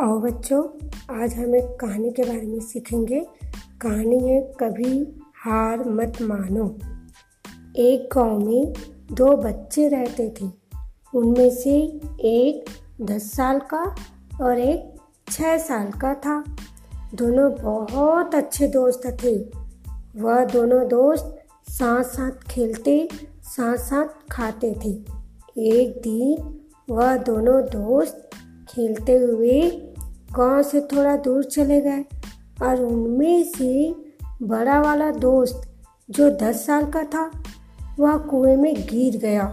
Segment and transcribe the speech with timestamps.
[0.00, 0.88] आओ बच्चों,
[1.22, 3.20] आज हम एक कहानी के बारे में सीखेंगे।
[3.80, 6.78] कहानी है, कभी हार मत मानो।
[7.76, 8.72] एक गाँव में
[9.12, 10.50] दो बच्चे रहते थे।
[11.14, 12.64] उनमें से एक
[13.00, 13.96] दस साल का
[14.42, 14.94] और एक
[15.30, 16.44] छः साल का था।
[17.14, 19.38] दोनों बहुत अच्छे दोस्त थे।
[20.20, 23.08] वह दोनों दोस्त साथ साथ खेलते
[23.42, 24.90] साथ साथ खाते थे।
[25.58, 28.30] एक दिन वह दोनों दोस्त
[28.68, 29.86] खेलते हुए
[30.32, 32.04] गाँव से थोड़ा दूर चले गए
[32.62, 33.94] और उनमें से
[34.42, 35.62] बड़ा वाला दोस्त
[36.08, 37.30] जो दस साल का था,
[37.98, 39.46] वह कुएँ में गिर गया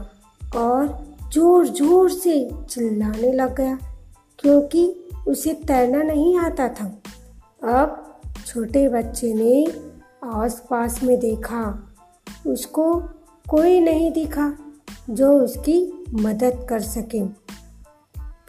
[0.55, 0.87] और
[1.33, 3.77] ज़ोर ज़ोर से चिल्लाने लग गया
[4.39, 4.85] क्योंकि
[5.27, 6.85] उसे तैरना नहीं आता था।
[7.75, 9.65] अब छोटे बच्चे ने
[10.23, 11.63] आस पास में देखा,
[12.47, 12.93] उसको
[13.45, 14.51] कोई नहीं दिखा
[15.09, 17.25] जो उसकी मदद कर सके।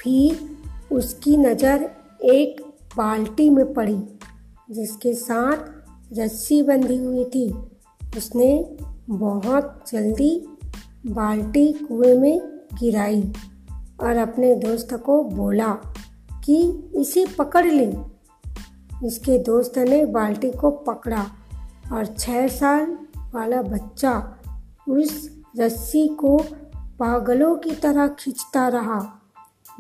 [0.01, 1.91] फिर उसकी नज़र
[2.25, 2.61] एक
[2.97, 4.03] बाल्टी में पड़ी,
[4.71, 5.57] जिसके साथ
[6.19, 7.53] रस्सी बंधी हुई थी।
[8.17, 8.77] उसने
[9.11, 10.59] बहुत जल्दी
[11.07, 12.41] बाल्टी कुएँ में
[12.81, 13.33] गिराई
[14.01, 15.73] और अपने दोस्त को बोला
[16.45, 17.97] कि इसे पकड़ ले।
[19.07, 21.27] इसके दोस्त ने बाल्टी को पकड़ा
[21.93, 22.99] और छः साल
[23.35, 24.37] वाला बच्चा
[24.89, 26.39] उस रस्सी को
[26.99, 29.23] पागलों की तरह खींचता रहा।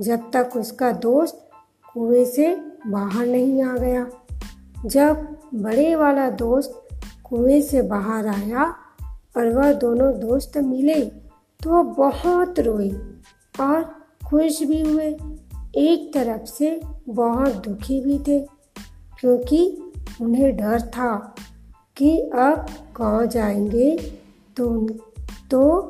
[0.00, 1.47] जब तक उसका दोस्त
[1.94, 2.54] कुएँ से
[2.86, 4.06] बाहर नहीं आ गया।
[4.86, 6.88] जब बड़े वाला दोस्त
[7.24, 8.64] कुएँ से बाहर आया
[9.36, 11.00] और वह दोनों दोस्त मिले
[11.60, 12.90] तो वह बहुत रोए
[13.60, 13.82] और
[14.26, 15.06] खुश भी हुए।
[15.78, 18.40] एक तरफ़ से बहुत दुखी भी थे,
[19.20, 19.92] क्योंकि
[20.22, 21.16] उन्हें डर था
[21.96, 22.66] कि अब
[22.98, 23.96] गाँव जाएँगे
[24.56, 24.66] तो
[25.50, 25.80] तो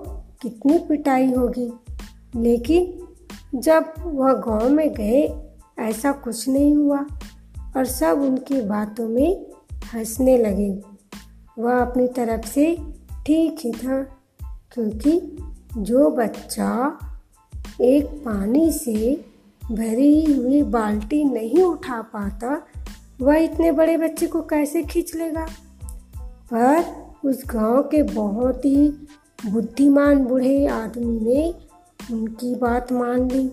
[0.42, 1.70] कितनी पिटाई होगी।
[2.36, 5.26] लेकिन जब वह गाँव में गए
[5.78, 7.06] ऐसा कुछ नहीं हुआ
[7.76, 9.46] और सब उनकी बातों में
[9.94, 10.82] हंसने लगे।
[11.58, 12.78] वह अपनी तरफ़ से
[13.26, 14.02] ठीक ही था,
[14.42, 15.36] क्योंकि
[15.76, 16.98] जो बच्चा
[17.80, 19.24] एक पानी से
[19.72, 22.66] भरी हुई बाल्टी नहीं उठा पाता,
[23.20, 25.46] वह इतने बड़े बच्चे को कैसे खींच लेगा?
[26.54, 26.84] पर
[27.28, 28.88] उस गाँव के बहुत ही
[29.46, 31.54] बुद्धिमान बूढ़े आदमी ने
[32.12, 33.50] उनकी बात मान ली।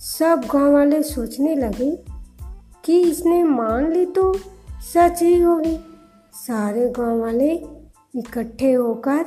[0.00, 1.90] सब गाँव वाले सोचने लगे
[2.84, 4.32] कि इसने मान ली तो
[4.94, 5.76] सच ही होगी।
[6.32, 7.50] सारे गाँव वाले
[8.16, 9.24] इकट्ठे होकर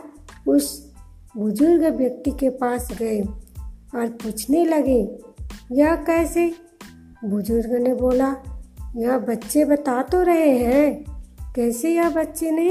[0.48, 0.94] उस
[1.38, 3.22] बुज़ुर्ग व्यक्ति के पास गए
[3.96, 5.20] और पूछने लगे,
[5.72, 6.54] यह कैसे?
[7.26, 8.36] बुज़ुर्ग ने बोला,
[8.96, 11.06] यह बच्चे बता तो रहे हैं।
[11.56, 12.70] कैसे यह बच्चे ने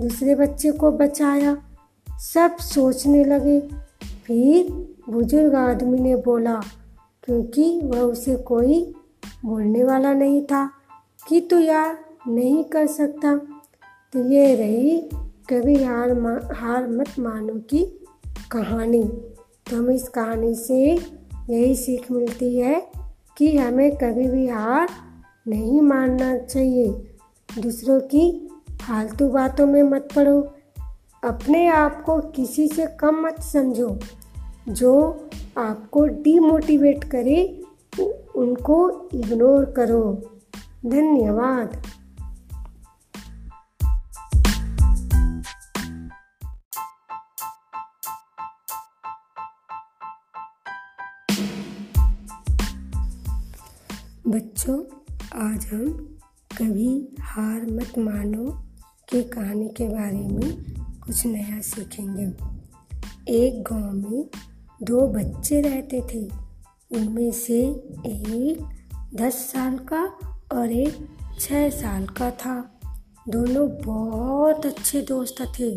[0.00, 1.56] दूसरे बच्चे को बचाया?
[2.18, 3.60] सब सोचने लगे।
[4.26, 4.72] फिर
[5.12, 6.60] बुज़ुर्ग आदमी ने बोला
[7.24, 8.94] क्योंकि वह उसे कोई
[9.44, 10.70] बोलने वाला नहीं था
[11.28, 11.98] कि तू यार
[12.28, 13.36] नहीं कर सकता।
[14.12, 15.00] तो ये रही
[15.50, 16.10] कभी हार
[16.54, 18.06] हार मत मानो की
[18.50, 19.04] कहानी।
[19.70, 20.92] तो हमें इस कहानी से
[21.50, 22.90] यही सीख मिलती है
[23.36, 24.88] कि हमें कभी भी हार
[25.48, 26.88] नहीं मानना चाहिए।
[27.58, 30.54] दूसरों की फालतू बातों में मत पड़ो।
[31.24, 33.98] अपने आप को किसी से कम मत समझो।
[34.68, 35.28] जो
[35.58, 37.62] आपको डीमोटिवेट करे
[38.34, 40.02] उनको इग्नोर करो।
[40.86, 41.82] धन्यवाद।
[54.26, 54.84] बच्चों,
[55.34, 55.88] आज हम
[56.58, 58.44] कभी हार मत मानो
[59.08, 60.64] की कहानी के बारे में
[61.06, 62.60] कुछ नया सीखेंगे।
[63.28, 64.28] एक गाँव में
[64.82, 66.28] दो बच्चे रहते थे।
[66.96, 67.58] उनमें से
[68.06, 68.68] एक
[69.14, 70.04] दस साल का
[70.52, 71.08] और एक
[71.40, 72.80] छः साल का था।
[73.28, 75.76] दोनों बहुत अच्छे दोस्त थे।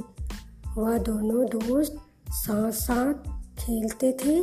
[0.78, 1.97] वह दोनों दोस्त
[2.29, 3.14] साथ साथ
[3.59, 4.41] खेलते थे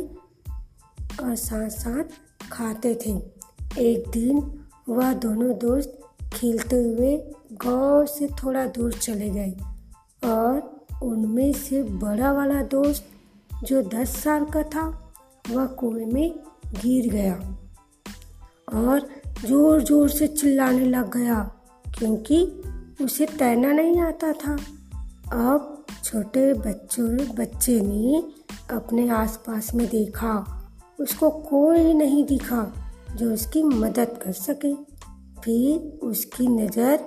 [1.23, 2.03] और साथ साथ
[2.51, 3.11] खाते थे।
[3.81, 4.59] एक दिन
[4.89, 6.01] वह दोनों दोस्त
[6.33, 7.17] खेलते हुए
[7.51, 9.51] गाँव से थोड़ा दूर चले गए
[10.25, 13.05] और उनमें से बड़ा वाला दोस्त
[13.63, 15.13] जो दस साल का था,
[15.49, 17.35] वह कुएँ में गिर गया
[18.73, 19.09] और
[19.45, 21.39] ज़ोर ज़ोर से चिल्लाने लग गया
[21.97, 22.43] क्योंकि
[23.03, 24.57] उसे तैरना नहीं आता था।
[25.33, 28.23] अब छोटे बच्चों, बच्चे ने
[28.75, 30.57] अपने आसपास में देखा,
[30.99, 32.73] उसको कोई नहीं दिखा
[33.15, 34.73] जो उसकी मदद कर सके।
[35.41, 37.05] फिर उसकी नज़र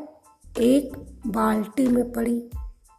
[0.60, 0.96] एक
[1.26, 2.42] बाल्टी में पड़ी,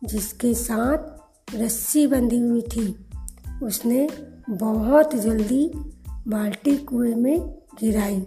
[0.03, 3.04] जिसके साथ रस्सी बंधी हुई थी।
[3.65, 4.09] उसने
[4.49, 5.71] बहुत जल्दी
[6.27, 7.39] बाल्टी कुएँ में
[7.79, 8.21] गिराई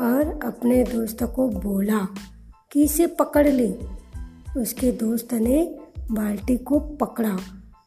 [0.00, 2.06] और अपने दोस्त को बोला,
[2.72, 3.72] कि इसे पकड़ ले।
[4.56, 5.78] उसके दोस्त ने
[6.10, 7.36] बाल्टी को पकड़ा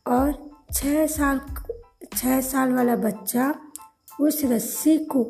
[0.07, 1.41] और छः साल
[2.17, 3.55] छः साल वाला बच्चा
[4.21, 5.23] उस रस्सी को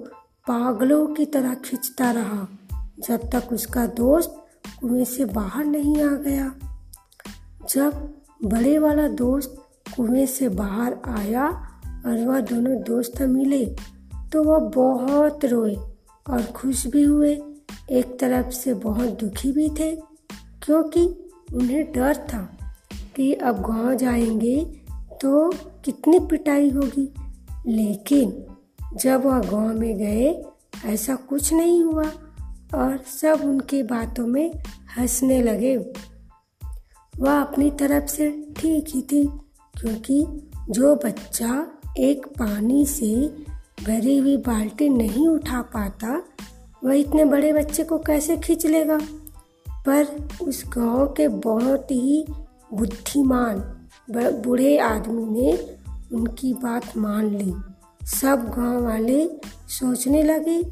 [0.47, 2.47] पागलों की तरह खींचता रहा,
[2.99, 4.45] जब तक उसका दोस्त
[4.81, 6.55] कुएँ से बाहर नहीं आ गया।
[7.69, 8.13] जब
[8.45, 9.62] बड़े वाला दोस्त
[9.95, 11.48] कुएँ से बाहर आया
[12.06, 13.66] और वह दोनों दोस्त मिले
[14.31, 15.75] तो वह बहुत रोए
[16.30, 17.42] और खुश भी हुए।
[17.92, 19.95] एक तरफ़ से बहुत दुखी भी थे,
[20.63, 22.57] क्योंकि उन्हें डर था
[23.16, 24.66] कि अब गाँव जाएँगे
[25.22, 25.51] तो
[25.86, 27.13] कितनी पिटाई होगी।
[27.68, 28.44] लेकिन
[28.95, 30.45] जब वह गाँव में गए,
[30.86, 32.12] ऐसा कुछ नहीं हुआ
[32.75, 34.51] और सब उनकी बातों में
[34.98, 35.78] हंसने लगे।
[37.19, 39.31] वह अपनी तरफ़ से ठीक ही थी।
[39.81, 41.67] क्योंकि जो बच्चा
[41.97, 43.27] एक पानी से
[43.87, 46.23] भरी हुई बाल्टी नहीं उठा पाता,
[46.83, 48.99] वह इतने बड़े बच्चे को कैसे खींच लेगा?
[49.69, 52.25] पर उस गाँव के बहुत ही
[52.73, 53.57] बुद्धिमान
[54.11, 55.77] बूढ़े आदमी ने
[56.13, 57.53] उनकी बात मान ली।
[58.07, 59.29] सब गाँव वाले
[59.67, 60.63] सोचने लगे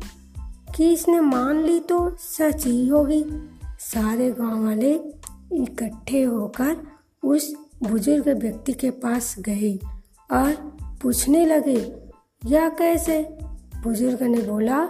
[0.76, 3.26] कि इसने मान ली तो सच ही होगी।
[3.80, 4.94] सारे गाँव वाले
[5.54, 6.78] इकट्ठे होकर
[7.24, 9.80] उस बुज़ुर्ग व्यक्ति के पास गए
[10.32, 10.52] और
[11.02, 11.80] पूछने लगे,
[12.46, 13.22] यह कैसे?
[13.84, 14.88] बुज़ुर्ग ने बोला,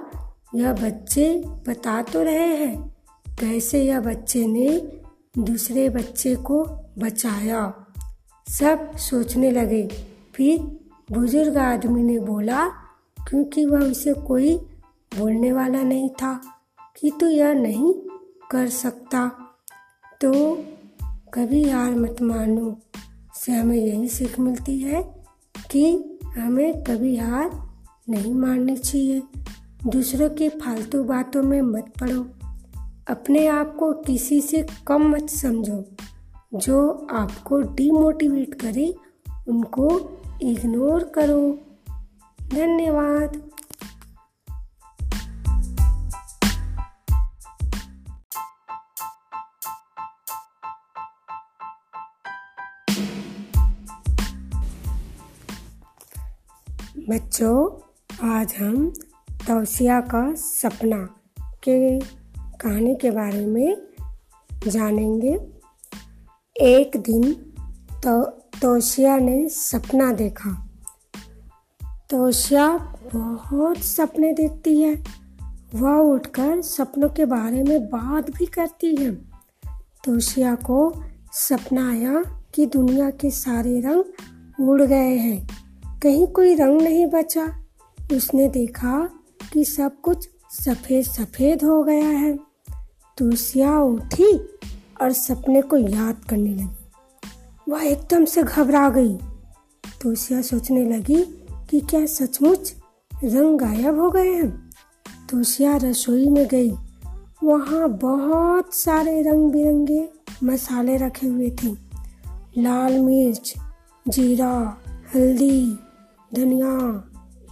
[0.56, 2.96] यह बच्चे बता तो रहे हैं,
[3.40, 4.70] कैसे यह बच्चे ने
[5.38, 6.64] दूसरे बच्चे को
[7.00, 7.74] बचाया?
[8.48, 9.88] सब सोचने लगे।
[10.36, 10.60] फिर
[11.12, 12.68] बुज़ुर्ग आदमी ने बोला,
[13.30, 14.56] क्योंकि वह उसे कोई
[15.12, 16.42] बोलने वाला नहीं था
[17.00, 17.94] कि तू यह नहीं
[18.52, 19.32] कर सकता।
[20.22, 20.32] तो
[21.34, 22.80] कभी हार मत मानो।
[23.36, 25.26] से हमें यही सीख मिलती है
[25.72, 27.70] कि हमें कभी हार
[28.10, 29.24] नहीं माननी चाहिए।
[29.88, 32.28] दूसरों की फालतू बातों में मत पड़ो।
[33.08, 35.86] अपने आप को किसी से कम मत समझो।
[36.54, 38.96] जो आपको डीमोटिवेट करे,
[39.48, 41.60] उनको इग्नोर करो।
[42.42, 43.51] धन्यवाद।
[57.12, 57.70] बच्चों,
[58.30, 58.90] आज हम
[59.48, 61.10] तौसिया का सपना
[61.40, 62.00] के
[62.40, 63.78] कहानी के बारे में
[64.68, 65.40] जानेंगे।
[66.58, 67.34] एक दिन
[68.04, 68.24] तो
[68.62, 70.70] तोशिया ने सपना देखा।
[72.10, 72.78] तोशिया
[73.14, 75.04] बहुत सपने देखती है।
[75.76, 79.16] वह उठकर सपनों के बारे में बात भी करती है।
[80.06, 81.04] तोशिया को
[81.34, 84.04] सपना आया कि दुनिया के सारे रंग
[84.70, 85.71] उड़ गए हैं।
[86.02, 87.66] कहीं कोई रंग नहीं बचा।
[88.14, 89.10] उसने देखा
[89.54, 92.40] कि सब कुछ सफ़ेद सफ़ेद हो गया है।
[93.18, 94.38] तुलसिया उठी
[95.02, 96.92] और सपने को याद करने लगी।
[97.72, 99.18] वह एकदम से घबरा गई।
[100.02, 101.22] तुलसिया सोचने लगी
[101.70, 102.74] कि क्या सचमुच
[103.24, 104.70] रंग गायब हो गए हैं।
[105.30, 106.72] तुलसिया रसोई में गई।
[107.44, 110.10] वहाँ बहुत सारे रंग बिरंगे
[110.44, 111.72] मसाले रखे हुए थे।
[112.62, 113.54] लाल मिर्च,
[114.08, 114.78] जीरा,
[115.16, 115.80] हल्दी
[116.36, 117.04] धनिया,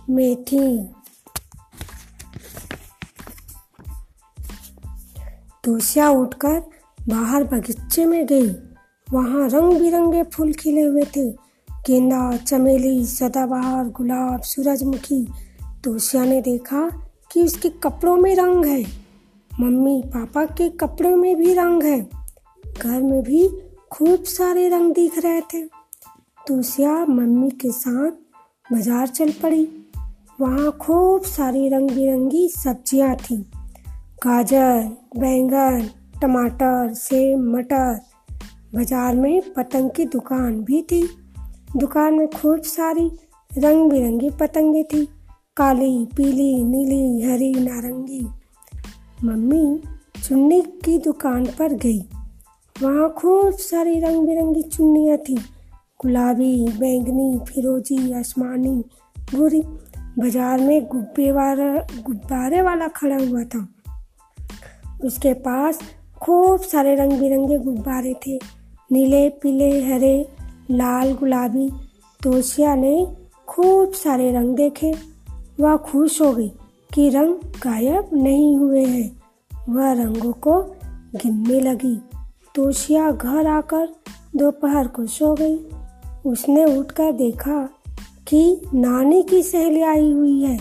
[0.10, 0.90] मेथी।
[5.64, 6.64] तुलसिया उठकर
[7.08, 8.50] बाहर बगीचे में गई।
[9.12, 11.32] वहाँ रंग बिरंगे फूल खिले हुए थे।
[11.88, 15.28] गेंदा, चमेली, सदाबहार, गुलाब, सूरजमुखी।
[15.84, 16.90] तुलसिया ने देखा
[17.32, 18.86] कि उसके कपड़ों में रंग है।
[19.60, 22.10] मम्मी, पापा के कपड़ों में भी रंग है।
[22.82, 23.50] घर में भी
[23.92, 25.66] खूब सारे रंग दिख रहे थे।
[26.48, 28.12] तुलसिया मम्मी के साथ
[28.74, 29.68] बाज़ार चल पड़ी।
[30.42, 33.42] वहाँ खूब सारी रंग बिरंगी सब्ज़ियाँ थीं।
[34.26, 34.84] गाजर,
[35.18, 35.90] बैंगन,
[36.22, 38.00] टमाटर, सेब, मटर।
[38.76, 41.10] बाज़ार में पतंग की दुकान भी थी।
[41.78, 43.12] दुकान में खूब सारी
[43.58, 45.06] रंग बिरंगी पतंगे थी।
[45.58, 48.28] काली, पीली, नीली, हरी, नारंगी।
[49.24, 49.82] मम्मी
[50.24, 52.00] चुन्नी की दुकान पर गई।
[52.84, 55.40] वहाँ खूब सारी रंग बिरंगी चुन्नियाँ थी।
[56.06, 58.86] गुलाबी, बैंगनी, फिरोजी, आसमानी
[59.32, 59.62] भूरी
[60.20, 63.68] बाज़ार में गुब्बे वाला, गुब्बारे वाला खड़ा हुआ था।
[65.04, 65.80] उसके पास
[66.22, 68.40] खूब सारे रंग बिरंगे गुब्बारे थे।
[68.92, 70.30] नीले, पीले, हरे,
[70.72, 71.70] लाल, गुलाबी।
[72.24, 73.08] तोशिया ने
[73.48, 74.94] खूब सारे रंग देखे।
[75.60, 76.50] वह खुश हो गई
[76.94, 79.22] कि रंग गायब नहीं हुए हैं।
[79.70, 80.62] वह रंगों को
[81.16, 82.02] गिनने लगी।
[82.56, 83.90] तोशिया घर आकर
[84.36, 85.58] दोपहर को सो गई।
[86.26, 87.62] उसने उठकर देखा
[88.28, 90.60] कि नानी की सहेली आई हुई है।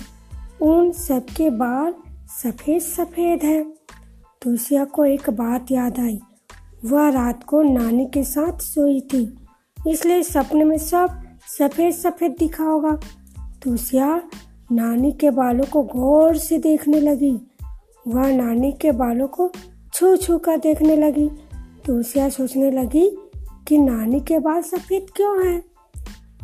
[0.63, 1.95] उन सबके बाल
[2.43, 3.63] सफ़ेद सफ़ेद है।
[4.43, 6.21] तुलसिया को एक बात याद आई।
[6.85, 9.23] वह रात को नानी के साथ सोई थी,
[9.89, 11.23] इसलिए सपने में सब
[11.59, 12.99] सफ़ेद सफ़ेद दिखा होगा।
[13.63, 14.23] तुलसिया
[14.73, 17.37] नानी के बालों को गौर से देखने लगी।
[18.09, 19.51] वह नानी के बालों को
[19.95, 21.29] छू छू कर देखने लगी।
[21.87, 23.09] तुलसिया सोचने लगी
[23.69, 25.65] कि नानी के बाल सफ़ेद क्यों हैं?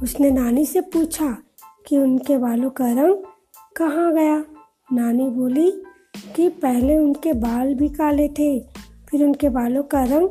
[0.02, 1.36] उसने नानी से पूछा
[1.86, 3.14] कि उनके बालों का रंग
[3.76, 4.44] कहाँ गया?
[4.92, 5.70] नानी बोली
[6.36, 8.60] कि पहले उनके बाल भी काले थे,
[9.08, 10.28] फिर उनके बालों का रंग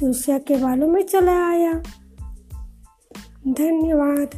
[0.00, 1.72] तुलसिया के बालों में चला आया।
[3.48, 4.30] धन्यवाद।